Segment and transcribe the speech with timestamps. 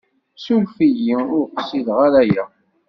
[0.35, 1.15] Ssuref-iyi.
[1.37, 2.43] Ur qsideɣ ara aya.